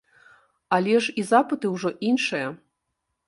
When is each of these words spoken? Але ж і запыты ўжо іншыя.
Але 0.77 0.95
ж 1.07 1.13
і 1.21 1.25
запыты 1.31 1.65
ўжо 1.75 1.89
іншыя. 2.09 2.47